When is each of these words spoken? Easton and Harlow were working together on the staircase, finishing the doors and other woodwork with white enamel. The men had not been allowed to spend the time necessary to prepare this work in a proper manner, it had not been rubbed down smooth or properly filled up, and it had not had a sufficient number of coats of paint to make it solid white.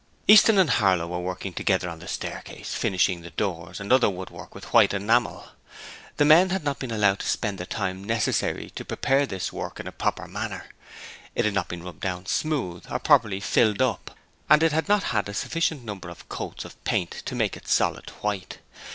Easton 0.27 0.57
and 0.57 0.71
Harlow 0.71 1.05
were 1.05 1.19
working 1.19 1.53
together 1.53 1.87
on 1.87 1.99
the 1.99 2.07
staircase, 2.07 2.73
finishing 2.73 3.21
the 3.21 3.29
doors 3.29 3.79
and 3.79 3.93
other 3.93 4.09
woodwork 4.09 4.55
with 4.55 4.73
white 4.73 4.95
enamel. 4.95 5.49
The 6.17 6.25
men 6.25 6.49
had 6.49 6.63
not 6.63 6.79
been 6.79 6.89
allowed 6.89 7.19
to 7.19 7.27
spend 7.27 7.59
the 7.59 7.67
time 7.67 8.03
necessary 8.03 8.71
to 8.71 8.83
prepare 8.83 9.27
this 9.27 9.53
work 9.53 9.79
in 9.79 9.85
a 9.85 9.91
proper 9.91 10.25
manner, 10.27 10.65
it 11.35 11.45
had 11.45 11.53
not 11.53 11.67
been 11.67 11.83
rubbed 11.83 12.01
down 12.01 12.25
smooth 12.25 12.87
or 12.89 12.97
properly 12.97 13.39
filled 13.39 13.83
up, 13.83 14.17
and 14.49 14.63
it 14.63 14.71
had 14.71 14.89
not 14.89 15.03
had 15.13 15.29
a 15.29 15.35
sufficient 15.35 15.83
number 15.83 16.09
of 16.09 16.27
coats 16.29 16.65
of 16.65 16.83
paint 16.83 17.11
to 17.25 17.35
make 17.35 17.55
it 17.55 17.67
solid 17.67 18.09
white. 18.23 18.57